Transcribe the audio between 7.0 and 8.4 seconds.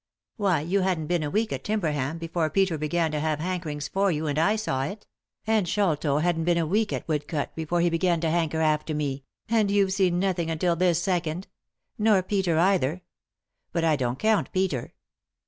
Woodcote before he began to